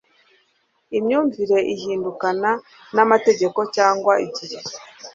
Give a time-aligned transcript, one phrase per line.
[0.97, 2.51] imyumvire ihindukana
[2.95, 4.57] n'amateka cyangwa igihe